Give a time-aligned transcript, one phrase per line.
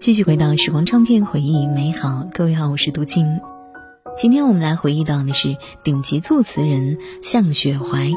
[0.00, 2.26] 继续回到时光唱片，回忆美好。
[2.32, 3.38] 各位好，我是杜静。
[4.16, 8.10] 今天我们来回忆到的是顶级作词人向雪怀。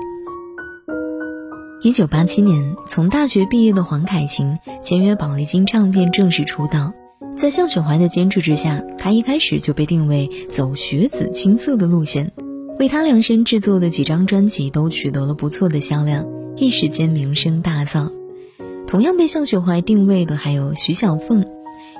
[1.82, 6.94] 一九八七年，从大学毕业的黄凯芹签约宝丽金唱片正式出道。
[7.36, 12.32] 在向雪怀的坚持之下，他一开始就被定位走学子青涩的路线，
[12.80, 18.10] 为他量身制作的几张专辑都取得了不错的销量，一时间名声大噪。
[18.88, 21.46] 同样被向雪怀定位的还有徐小凤。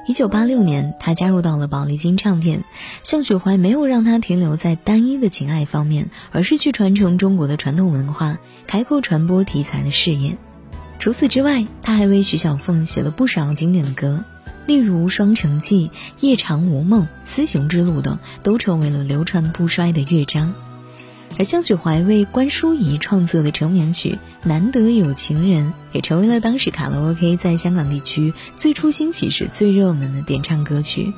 [0.06, 2.66] 一九八六年，他加入到了宝丽金唱片。
[3.04, 10.36] 向雪怀没有让他停留在单一的情爱方面，而是去传承中国的传统文化，开阔传播题材的视野。
[11.00, 14.26] 除此之外，他还为徐小凤写了不少经典的歌。
[14.66, 15.88] 例如《双城记》
[16.20, 20.54] 《夜长无梦》《思雄之路》等，都成为了流传不衰的乐章。
[21.38, 24.12] 而香雪怀为关淑怡创作的成名曲
[24.48, 31.14] 《难得有情人》，也成为了当时卡拉 OK 在香港地区最初兴起时最热门的点唱歌曲。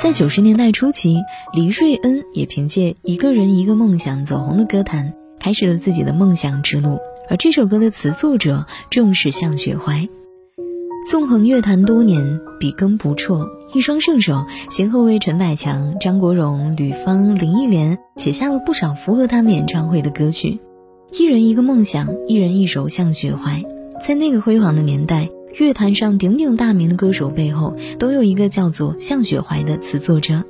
[0.00, 1.16] 在九十年代初期，
[1.52, 6.98] 黎瑞恩也凭借《一个人一个梦想》走红了歌坛，开始了自己的梦想之路。
[7.28, 10.08] 而这首歌的词作者正是向雪怀。
[11.10, 20.60] 纵横乐坛多年，笔耕不辍，一双圣手，先后为陈百强、张国荣、吕方、林忆莲写下了不少符合他们演唱会的歌曲。
[21.10, 23.64] 一人一个梦想，一人一首向雪怀。
[24.06, 25.28] 在那个辉煌的年代。
[25.54, 30.44] 乐坛上鼎鼎大名的歌手背后，都有一个叫做向雪怀的词作者。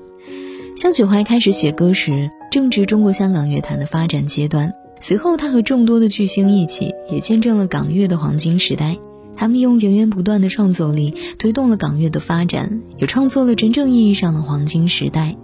[0.75, 4.73] 向雪怀开始写歌时，正值中国香港乐坛的发展阶段。
[5.01, 8.97] 随后，他和众多的巨星一起，也见证了港乐的黄金时代。
[9.37, 15.37] 他们用源源不断的创作力，推动了港乐的发展，也创作了真正意义上的黄金时代。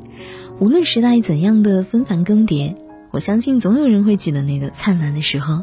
[0.58, 2.74] 无论时代怎样的纷繁更迭，
[3.12, 5.62] 我相信总有人会记得那个灿烂的时候。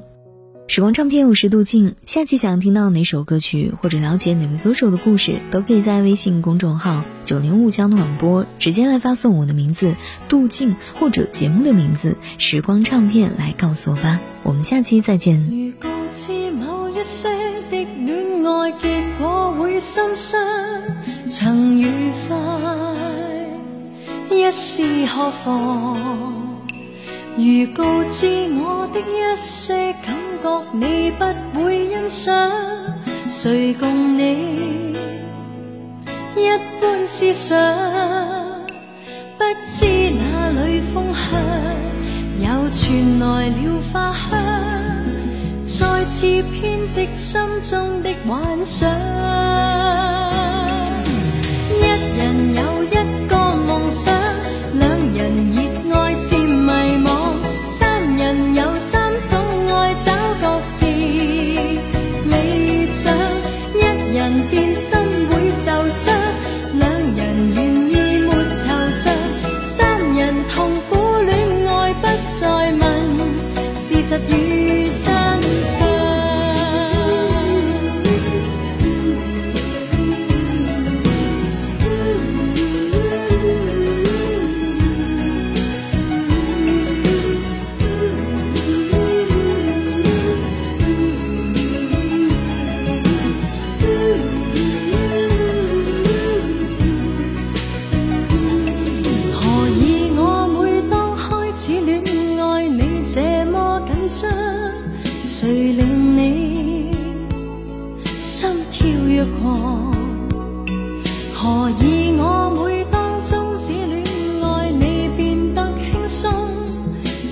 [0.73, 1.95] 时光唱片，我是杜静。
[2.05, 9.97] 下期想听到哪首歌曲，或者了解哪位歌手的故事，都可以在微信公众号“九零五江暖播”直接来发送我的名字
[10.29, 14.21] 杜静或者节目的名字“时光唱片”来告诉我吧。
[14.43, 15.45] 我们下期再见。
[15.51, 17.27] 如告知某一些
[17.69, 20.39] 的恋爱结果会心伤，
[21.27, 22.37] 曾愉快，
[24.29, 25.97] 一试何妨？
[27.35, 28.25] 如告知
[28.55, 31.25] 我的一些感觉，你不
[31.59, 32.51] 会欣赏，
[33.27, 34.93] 谁共你
[36.35, 36.47] 一
[36.81, 37.57] 般思想？
[39.37, 40.21] 不知哪
[40.63, 41.21] 里风向，
[42.39, 42.79] 又传
[43.19, 43.53] 来了
[43.91, 44.29] 花香，
[45.63, 48.89] 再次编织心中的幻想。
[51.73, 51.81] 一
[52.17, 52.19] 人
[52.55, 52.95] 有一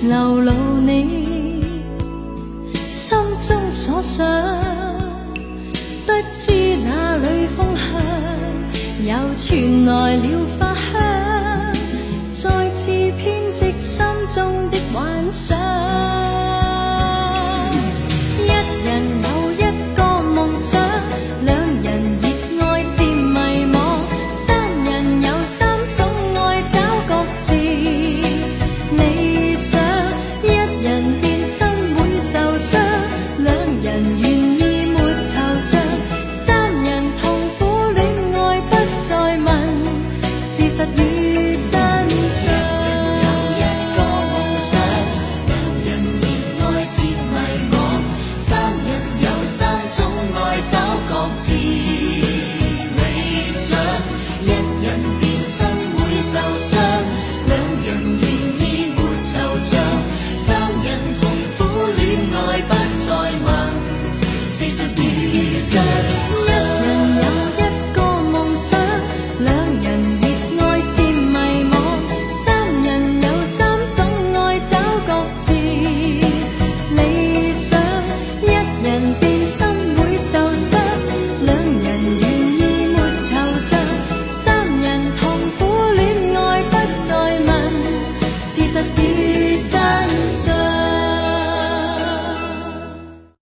[0.02, 1.60] 流露你
[2.88, 4.26] 心中所想？
[6.06, 6.52] 不知
[6.86, 7.84] 哪里风向，
[9.04, 11.72] 又传来了花香，
[12.32, 14.02] 再次编织心
[14.34, 15.69] 中的幻想。